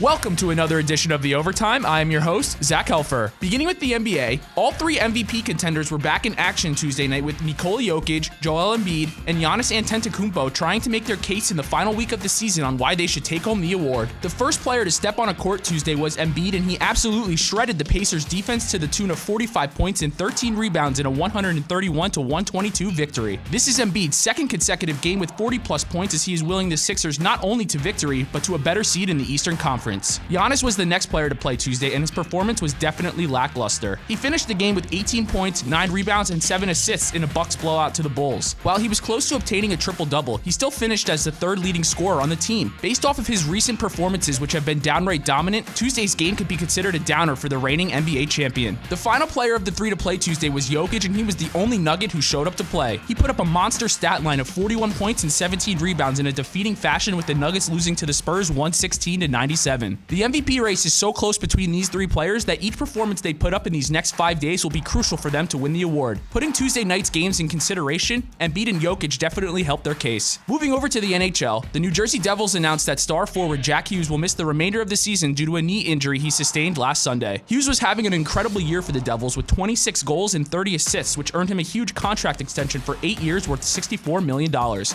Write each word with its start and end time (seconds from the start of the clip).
Welcome 0.00 0.34
to 0.36 0.50
another 0.50 0.80
edition 0.80 1.12
of 1.12 1.22
The 1.22 1.36
Overtime. 1.36 1.86
I 1.86 2.00
am 2.00 2.10
your 2.10 2.20
host, 2.20 2.60
Zach 2.64 2.88
Helfer. 2.88 3.30
Beginning 3.38 3.68
with 3.68 3.78
the 3.78 3.92
NBA, 3.92 4.40
all 4.56 4.72
three 4.72 4.96
MVP 4.96 5.46
contenders 5.46 5.92
were 5.92 5.98
back 5.98 6.26
in 6.26 6.34
action 6.34 6.74
Tuesday 6.74 7.06
night 7.06 7.22
with 7.22 7.40
Nikola 7.44 7.80
Jokic, 7.80 8.40
Joel 8.40 8.76
Embiid, 8.76 9.12
and 9.28 9.38
Giannis 9.38 9.70
Antetokounmpo 9.72 10.52
trying 10.52 10.80
to 10.80 10.90
make 10.90 11.04
their 11.04 11.18
case 11.18 11.52
in 11.52 11.56
the 11.56 11.62
final 11.62 11.94
week 11.94 12.10
of 12.10 12.20
the 12.24 12.28
season 12.28 12.64
on 12.64 12.76
why 12.76 12.96
they 12.96 13.06
should 13.06 13.24
take 13.24 13.42
home 13.42 13.60
the 13.60 13.72
award. 13.72 14.08
The 14.22 14.28
first 14.28 14.62
player 14.62 14.84
to 14.84 14.90
step 14.90 15.20
on 15.20 15.28
a 15.28 15.34
court 15.34 15.62
Tuesday 15.62 15.94
was 15.94 16.16
Embiid, 16.16 16.54
and 16.54 16.64
he 16.64 16.76
absolutely 16.80 17.36
shredded 17.36 17.78
the 17.78 17.84
Pacers' 17.84 18.24
defense 18.24 18.72
to 18.72 18.80
the 18.80 18.88
tune 18.88 19.12
of 19.12 19.18
45 19.20 19.76
points 19.76 20.02
and 20.02 20.12
13 20.12 20.56
rebounds 20.56 20.98
in 20.98 21.06
a 21.06 21.10
131 21.10 22.10
122 22.10 22.90
victory. 22.90 23.38
This 23.52 23.68
is 23.68 23.78
Embiid's 23.78 24.16
second 24.16 24.48
consecutive 24.48 25.00
game 25.02 25.20
with 25.20 25.30
40 25.38 25.60
plus 25.60 25.84
points 25.84 26.14
as 26.14 26.24
he 26.24 26.34
is 26.34 26.42
willing 26.42 26.68
the 26.68 26.76
Sixers 26.76 27.20
not 27.20 27.38
only 27.44 27.64
to 27.66 27.78
victory, 27.78 28.26
but 28.32 28.42
to 28.42 28.56
a 28.56 28.58
better 28.58 28.82
seed 28.82 29.08
in 29.08 29.18
the 29.18 29.32
Eastern 29.32 29.56
Conference. 29.56 29.83
Giannis 30.30 30.62
was 30.62 30.76
the 30.76 30.86
next 30.86 31.06
player 31.06 31.28
to 31.28 31.34
play 31.34 31.56
Tuesday, 31.56 31.94
and 31.94 32.02
his 32.02 32.10
performance 32.10 32.62
was 32.62 32.72
definitely 32.74 33.26
lackluster. 33.26 33.98
He 34.08 34.16
finished 34.16 34.48
the 34.48 34.54
game 34.54 34.74
with 34.74 34.92
18 34.92 35.26
points, 35.26 35.64
9 35.64 35.90
rebounds, 35.90 36.30
and 36.30 36.42
7 36.42 36.68
assists 36.68 37.14
in 37.14 37.24
a 37.24 37.26
Bucks 37.26 37.56
blowout 37.56 37.94
to 37.96 38.02
the 38.02 38.08
Bulls. 38.08 38.54
While 38.62 38.78
he 38.78 38.88
was 38.88 39.00
close 39.00 39.28
to 39.28 39.36
obtaining 39.36 39.72
a 39.72 39.76
triple-double, 39.76 40.38
he 40.38 40.50
still 40.50 40.70
finished 40.70 41.10
as 41.10 41.24
the 41.24 41.32
third 41.32 41.58
leading 41.58 41.84
scorer 41.84 42.20
on 42.20 42.28
the 42.28 42.36
team. 42.36 42.72
Based 42.80 43.04
off 43.04 43.18
of 43.18 43.26
his 43.26 43.44
recent 43.46 43.78
performances, 43.78 44.40
which 44.40 44.52
have 44.52 44.64
been 44.64 44.78
downright 44.80 45.24
dominant, 45.24 45.66
Tuesday's 45.76 46.14
game 46.14 46.36
could 46.36 46.48
be 46.48 46.56
considered 46.56 46.94
a 46.94 47.00
downer 47.00 47.36
for 47.36 47.48
the 47.48 47.58
reigning 47.58 47.90
NBA 47.90 48.30
champion. 48.30 48.78
The 48.88 48.96
final 48.96 49.26
player 49.26 49.54
of 49.54 49.64
the 49.64 49.70
three 49.70 49.90
to 49.90 49.96
play 49.96 50.16
Tuesday 50.16 50.48
was 50.48 50.70
Jokic, 50.70 51.04
and 51.04 51.14
he 51.14 51.24
was 51.24 51.36
the 51.36 51.50
only 51.54 51.78
Nugget 51.78 52.12
who 52.12 52.20
showed 52.22 52.46
up 52.46 52.54
to 52.56 52.64
play. 52.64 53.00
He 53.08 53.14
put 53.14 53.30
up 53.30 53.40
a 53.40 53.44
monster 53.44 53.88
stat 53.88 54.22
line 54.22 54.40
of 54.40 54.48
41 54.48 54.92
points 54.92 55.24
and 55.24 55.32
17 55.32 55.78
rebounds 55.78 56.20
in 56.20 56.26
a 56.26 56.32
defeating 56.32 56.74
fashion 56.74 57.16
with 57.16 57.26
the 57.26 57.34
Nuggets 57.34 57.68
losing 57.68 57.96
to 57.96 58.06
the 58.06 58.12
Spurs 58.12 58.50
116 58.50 59.20
to 59.20 59.28
97. 59.28 59.73
The 60.08 60.22
MVP 60.22 60.60
race 60.60 60.86
is 60.86 60.92
so 60.94 61.12
close 61.12 61.38
between 61.38 61.72
these 61.72 61.88
three 61.88 62.06
players 62.06 62.44
that 62.44 62.62
each 62.62 62.76
performance 62.76 63.20
they 63.20 63.34
put 63.34 63.54
up 63.54 63.66
in 63.66 63.72
these 63.72 63.90
next 63.90 64.12
five 64.12 64.38
days 64.40 64.64
will 64.64 64.70
be 64.70 64.80
crucial 64.80 65.16
for 65.16 65.30
them 65.30 65.46
to 65.48 65.58
win 65.58 65.72
the 65.72 65.82
award. 65.82 66.20
Putting 66.30 66.52
Tuesday 66.52 66.84
night's 66.84 67.10
games 67.10 67.40
in 67.40 67.48
consideration, 67.48 68.22
Embiid 68.40 68.68
and 68.68 68.80
Jokic 68.80 69.18
definitely 69.18 69.62
helped 69.62 69.84
their 69.84 69.94
case. 69.94 70.38
Moving 70.46 70.72
over 70.72 70.88
to 70.88 71.00
the 71.00 71.12
NHL, 71.12 71.64
the 71.72 71.80
New 71.80 71.90
Jersey 71.90 72.18
Devils 72.18 72.54
announced 72.54 72.86
that 72.86 73.00
star 73.00 73.26
forward 73.26 73.62
Jack 73.62 73.90
Hughes 73.90 74.10
will 74.10 74.18
miss 74.18 74.34
the 74.34 74.46
remainder 74.46 74.80
of 74.80 74.88
the 74.88 74.96
season 74.96 75.34
due 75.34 75.46
to 75.46 75.56
a 75.56 75.62
knee 75.62 75.80
injury 75.80 76.18
he 76.18 76.30
sustained 76.30 76.78
last 76.78 77.02
Sunday. 77.02 77.42
Hughes 77.46 77.68
was 77.68 77.78
having 77.78 78.06
an 78.06 78.12
incredible 78.12 78.60
year 78.60 78.82
for 78.82 78.92
the 78.92 79.00
Devils 79.00 79.36
with 79.36 79.46
26 79.46 80.02
goals 80.02 80.34
and 80.34 80.46
30 80.46 80.74
assists, 80.76 81.16
which 81.16 81.34
earned 81.34 81.50
him 81.50 81.58
a 81.58 81.62
huge 81.62 81.94
contract 81.94 82.40
extension 82.40 82.80
for 82.80 82.96
eight 83.02 83.20
years 83.20 83.48
worth 83.48 83.62
$64 83.62 84.24
million. 84.24 84.52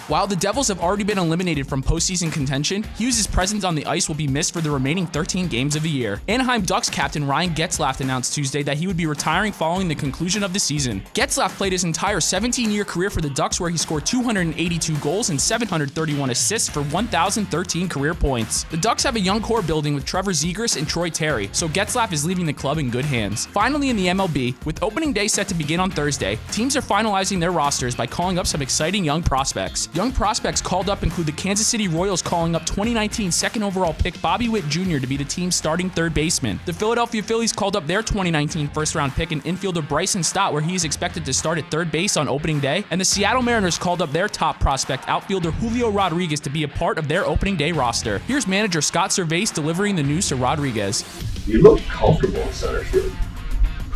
While 0.08 0.28
the 0.28 0.36
Devils 0.36 0.68
have 0.68 0.80
already 0.82 1.04
been 1.04 1.18
eliminated 1.18 1.68
from 1.68 1.84
postseason 1.84 2.32
contention, 2.32 2.84
Hughes' 2.98 3.28
presence 3.28 3.64
on 3.64 3.76
the 3.76 3.86
ice 3.86 4.08
will 4.08 4.16
be 4.16 4.28
missed 4.28 4.54
for 4.54 4.62
the 4.62 4.69
remaining 4.70 5.08
13 5.08 5.48
games 5.48 5.76
of 5.76 5.84
the 5.84 5.90
year. 5.90 6.22
Anaheim 6.28 6.62
Ducks 6.62 6.90
captain 6.90 7.26
Ryan 7.26 7.52
Getzlaf 7.52 8.00
announced 8.00 8.34
Tuesday 8.34 8.64
that 8.64 8.78
he 8.78 8.88
would 8.88 8.98
be 8.98 9.06
retiring 9.06 9.52
following 9.52 9.88
the 9.88 9.96
conclusion 9.96 10.44
of 10.44 10.54
the 10.54 10.60
season. 10.60 11.02
Getzlaf 11.14 11.50
played 11.58 11.72
his 11.72 11.84
entire 11.84 12.20
17 12.20 12.72
year 12.72 12.86
career 12.86 13.10
for 13.10 13.22
the 13.22 13.30
Ducks, 13.30 13.60
where 13.60 13.70
he 13.70 13.78
scored 13.78 14.06
282 14.06 14.98
goals 14.98 15.30
and 15.30 15.40
731 15.40 16.30
assists 16.30 16.70
for 16.70 16.84
1,013 16.84 17.90
career 17.90 18.14
points. 18.14 18.64
The 18.66 18.78
Ducks 18.78 19.04
have 19.04 19.16
a 19.16 19.20
young 19.20 19.42
core 19.42 19.62
building 19.62 19.94
with 19.94 20.06
Trevor 20.06 20.32
Zegras 20.32 20.78
and 20.78 20.88
Troy 20.88 21.10
Terry, 21.10 21.50
so 21.52 21.68
Getzlaf 21.68 22.14
is 22.14 22.26
leaving 22.26 22.46
the 22.46 22.54
club 22.54 22.78
in 22.78 22.90
good 22.90 23.06
hands. 23.06 23.46
Finally, 23.48 23.90
in 23.90 23.96
the 23.96 24.08
MLB, 24.08 24.64
with 24.66 24.82
opening 24.84 25.14
day 25.14 25.28
set 25.28 25.48
to 25.48 25.56
begin 25.56 25.80
on 25.80 25.92
Thursday, 25.92 26.38
teams 26.52 26.76
are 26.76 26.82
finalizing 26.82 27.40
their 27.40 27.52
rosters 27.52 27.96
by 27.96 28.06
calling 28.08 28.38
up 28.38 28.48
some 28.48 28.62
exciting 28.62 29.04
young 29.04 29.24
prospects. 29.24 29.90
Young 29.94 30.12
prospects 30.12 30.62
called 30.62 30.90
up 30.90 31.04
include 31.04 31.28
the 31.28 31.34
Kansas 31.34 31.68
City 31.68 31.88
Royals 31.88 32.22
calling 32.22 32.56
up 32.56 32.66
2019 32.66 33.32
second 33.32 33.64
overall 33.64 33.94
pick 33.94 34.20
Bobby 34.22 34.50
Witt 34.50 34.59
Jr. 34.68 34.98
to 34.98 35.08
be 35.08 35.16
the 35.16 35.24
team's 35.24 35.56
starting 35.56 35.90
third 35.90 36.14
baseman. 36.14 36.60
The 36.66 36.74
Philadelphia 36.74 37.24
Phillies 37.24 37.54
called 37.54 37.76
up 37.76 37.88
their 37.88 38.02
2019 38.02 38.68
first 38.70 38.96
round 38.96 39.14
pick 39.14 39.32
and 39.32 39.44
infielder 39.44 39.88
Bryson 39.88 40.24
Stott, 40.24 40.52
where 40.52 40.62
he 40.62 40.76
is 40.76 40.84
expected 40.84 41.24
to 41.26 41.34
start 41.34 41.58
at 41.58 41.70
third 41.72 41.92
base 41.92 42.18
on 42.18 42.28
opening 42.28 42.60
day. 42.60 42.84
And 42.92 43.00
the 43.00 43.06
Seattle 43.06 43.42
Mariners 43.42 43.78
called 43.78 44.02
up 44.02 44.12
their 44.12 44.28
top 44.28 44.60
prospect, 44.60 45.08
outfielder 45.08 45.52
Julio 45.52 45.90
Rodriguez, 45.90 46.40
to 46.42 46.50
be 46.50 46.64
a 46.64 46.68
part 46.68 46.98
of 46.98 47.08
their 47.08 47.26
opening 47.26 47.56
day 47.56 47.72
roster. 47.72 48.20
Here's 48.20 48.48
manager 48.48 48.82
Scott 48.82 49.12
Servais 49.12 49.54
delivering 49.54 49.96
the 49.96 50.04
news 50.04 50.28
to 50.30 50.36
Rodriguez. 50.36 51.06
You 51.48 51.62
look 51.62 51.82
comfortable 51.84 52.42
in 52.42 52.54
center 52.54 52.84
field. 52.84 53.12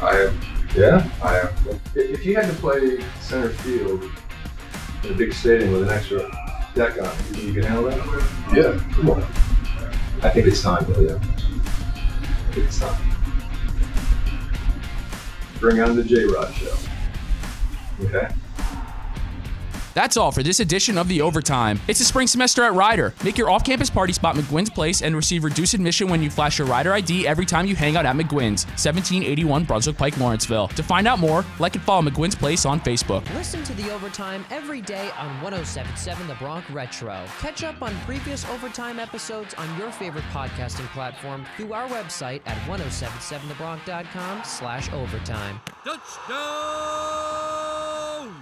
I 0.01 0.17
am. 0.21 0.39
Yeah? 0.75 1.09
I 1.23 1.39
am. 1.39 1.79
If 1.95 2.25
you 2.25 2.35
had 2.35 2.47
to 2.47 2.55
play 2.55 3.03
center 3.21 3.49
field 3.49 4.03
in 5.03 5.11
a 5.11 5.13
big 5.13 5.33
stadium 5.33 5.71
with 5.73 5.83
an 5.83 5.89
extra 5.89 6.19
deck 6.73 6.99
on, 7.01 7.15
you 7.35 7.53
can 7.53 7.63
handle 7.63 7.83
that? 7.83 7.97
Yeah, 8.55 8.79
come 8.95 9.11
on. 9.11 9.52
I 10.21 10.29
think 10.29 10.47
it's 10.47 10.61
time, 10.61 10.85
though. 10.89 11.15
I 11.15 12.53
think 12.53 12.67
it's 12.67 12.79
time. 12.79 13.01
Bring 15.59 15.79
on 15.81 15.95
the 15.95 16.03
J 16.03 16.25
Rod 16.25 16.53
show. 16.53 16.75
Okay. 18.01 18.27
That's 19.93 20.17
all 20.17 20.31
for 20.31 20.41
this 20.41 20.59
edition 20.59 20.97
of 20.97 21.07
The 21.07 21.21
Overtime. 21.21 21.79
It's 21.87 21.99
a 21.99 22.05
spring 22.05 22.27
semester 22.27 22.63
at 22.63 22.73
Rider. 22.73 23.13
Make 23.23 23.37
your 23.37 23.49
off 23.49 23.63
campus 23.63 23.89
party 23.89 24.13
spot 24.13 24.35
McGuinn's 24.35 24.69
Place 24.69 25.01
and 25.01 25.15
receive 25.15 25.43
reduced 25.43 25.73
admission 25.73 26.07
when 26.09 26.23
you 26.23 26.29
flash 26.29 26.57
your 26.57 26.67
Rider 26.67 26.93
ID 26.93 27.27
every 27.27 27.45
time 27.45 27.65
you 27.67 27.75
hang 27.75 27.95
out 27.95 28.05
at 28.05 28.15
McGuinn's, 28.15 28.65
1781 28.65 29.63
Brunswick 29.65 29.97
Pike, 29.97 30.17
Lawrenceville. 30.17 30.67
To 30.69 30.83
find 30.83 31.07
out 31.07 31.19
more, 31.19 31.45
like 31.59 31.75
and 31.75 31.83
follow 31.83 32.01
McGuinn's 32.01 32.35
Place 32.35 32.65
on 32.65 32.79
Facebook. 32.79 33.31
Listen 33.33 33.63
to 33.63 33.73
The 33.75 33.91
Overtime 33.91 34.45
every 34.49 34.81
day 34.81 35.11
on 35.17 35.27
1077 35.41 36.27
The 36.27 36.35
Bronx 36.35 36.69
Retro. 36.71 37.23
Catch 37.39 37.63
up 37.63 37.81
on 37.81 37.93
previous 38.05 38.47
Overtime 38.49 38.99
episodes 38.99 39.53
on 39.55 39.77
your 39.77 39.91
favorite 39.91 40.25
podcasting 40.31 40.87
platform 40.87 41.45
through 41.55 41.73
our 41.73 41.87
website 41.89 42.41
at 42.45 42.57
1077thebronc.com 42.67 44.43
slash 44.43 44.91
overtime. 44.91 45.59
Touchdown! 45.85 47.52